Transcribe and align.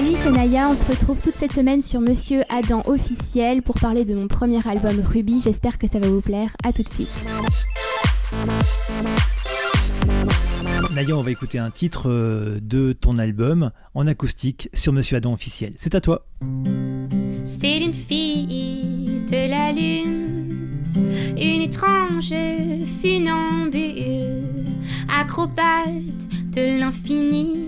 Salut, 0.00 0.14
c'est 0.14 0.30
Naya. 0.30 0.68
On 0.70 0.76
se 0.76 0.84
retrouve 0.84 1.20
toute 1.20 1.34
cette 1.34 1.52
semaine 1.52 1.82
sur 1.82 2.00
Monsieur 2.00 2.42
Adam 2.48 2.84
officiel 2.86 3.62
pour 3.62 3.74
parler 3.80 4.04
de 4.04 4.14
mon 4.14 4.28
premier 4.28 4.60
album 4.64 5.00
Ruby. 5.00 5.40
J'espère 5.40 5.76
que 5.76 5.88
ça 5.88 5.98
va 5.98 6.06
vous 6.06 6.20
plaire. 6.20 6.54
À 6.62 6.72
tout 6.72 6.84
de 6.84 6.88
suite. 6.88 7.08
Naya, 10.94 11.16
on 11.16 11.22
va 11.22 11.32
écouter 11.32 11.58
un 11.58 11.72
titre 11.72 12.08
euh, 12.08 12.60
de 12.62 12.92
ton 12.92 13.18
album 13.18 13.72
en 13.94 14.06
acoustique 14.06 14.68
sur 14.72 14.92
Monsieur 14.92 15.16
Adam 15.16 15.32
officiel. 15.32 15.72
C'est 15.76 15.96
à 15.96 16.00
toi. 16.00 16.24
C'est 17.42 17.78
une 17.78 17.92
fille 17.92 19.24
de 19.28 19.50
la 19.50 19.72
lune, 19.72 20.78
une 21.36 21.62
étrange 21.62 22.32
funambule, 23.02 24.44
acrobate 25.08 26.28
de 26.52 26.78
l'infini, 26.78 27.67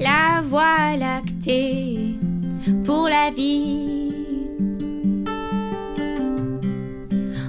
la 0.00 0.42
voie 0.42 0.96
lactée 0.96 2.14
pour 2.84 3.08
la 3.08 3.30
vie. 3.30 4.12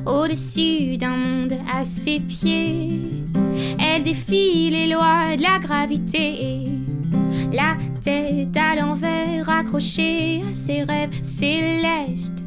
Au-dessus 0.05 0.98
d'un 0.98 1.18
monde 1.18 1.54
à 1.72 1.84
ses 1.84 2.20
pieds, 2.20 3.02
elle 3.80 4.04
défie 4.04 4.70
les 4.70 4.88
lois 4.88 5.36
de 5.36 5.44
la 5.44 5.60
gravité. 5.60 6.68
La 7.52 7.76
tête 8.02 8.55
à 8.55 8.76
l'envers, 8.76 9.50
accrochée 9.50 10.44
à 10.50 10.54
ses 10.54 10.84
rêves 10.84 11.20
célestes 11.24 12.44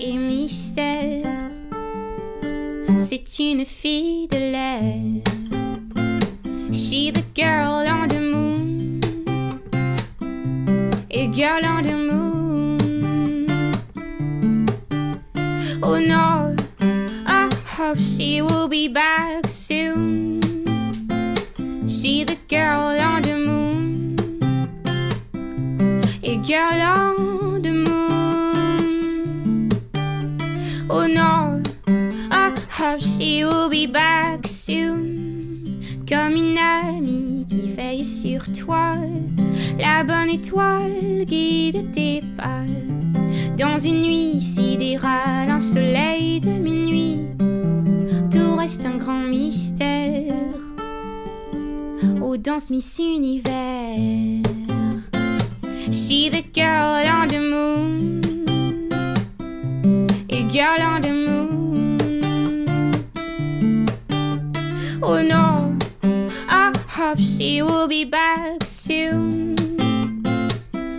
et 0.00 0.16
mystères. 0.16 1.50
C'est 2.98 3.38
une 3.38 3.64
fille 3.64 4.28
de 4.28 4.36
l'air. 4.36 5.22
She 6.72 7.12
the 7.12 7.22
girl 7.34 7.86
on 7.86 8.08
the 8.08 8.20
moon. 8.20 8.51
A 11.22 11.28
girl 11.28 11.64
on 11.64 11.84
the 11.84 11.96
moon. 11.96 13.46
Oh 15.80 16.00
no, 16.00 16.56
I 17.26 17.48
hope 17.64 17.98
she 18.00 18.42
will 18.42 18.66
be 18.66 18.88
back 18.88 19.46
soon. 19.46 20.40
She 21.88 22.24
the 22.24 22.36
girl 22.48 22.98
on 23.00 23.22
the 23.22 23.36
moon. 23.36 24.16
A 26.24 26.36
girl 26.38 26.80
on 26.82 27.62
the 27.62 27.70
moon. 27.70 29.68
Oh 30.90 31.06
no, 31.06 31.62
I 32.32 32.52
hope 32.68 33.00
she 33.00 33.44
will 33.44 33.68
be 33.68 33.86
back 33.86 34.48
soon. 34.48 35.41
Comme 36.08 36.36
une 36.36 36.58
amie 36.58 37.46
qui 37.48 37.68
veille 37.68 38.04
sur 38.04 38.44
toi, 38.52 38.96
la 39.78 40.02
bonne 40.04 40.30
étoile 40.30 41.24
guide 41.24 41.92
tes 41.92 42.22
pas. 42.36 42.64
Dans 43.56 43.78
une 43.78 44.02
nuit 44.02 44.40
sidérale, 44.40 45.50
un 45.50 45.60
soleil 45.60 46.40
de 46.40 46.50
minuit, 46.50 47.20
tout 48.30 48.56
reste 48.56 48.84
un 48.84 48.96
grand 48.96 49.22
mystère. 49.22 50.34
Oh, 52.20 52.36
danse 52.36 52.70
Miss 52.70 52.98
Univers. 52.98 54.42
She 55.90 56.30
the 56.30 56.42
girl 56.52 57.04
on 57.06 57.26
the 57.28 57.38
moon. 57.38 58.20
A 60.30 60.42
girl 60.50 60.80
on 60.80 61.00
the 61.00 61.12
moon. 61.12 61.98
Oh 65.02 65.20
Hope 67.04 67.18
she 67.18 67.62
will 67.62 67.88
be 67.88 68.04
back 68.04 68.64
soon. 68.64 69.56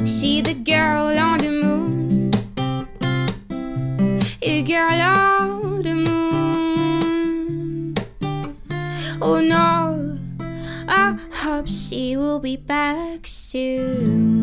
She 0.05 0.41
the 0.41 0.53
girl 0.53 1.17
on 1.17 1.37
the 1.37 1.49
moon. 1.49 2.29
A 4.41 4.63
girl 4.63 5.01
on 5.01 5.81
the 5.81 5.95
moon. 5.95 7.95
Oh 9.21 9.39
no, 9.39 10.19
I 10.89 11.17
hope 11.31 11.69
she 11.69 12.17
will 12.17 12.41
be 12.41 12.57
back 12.57 13.25
soon. 13.25 14.42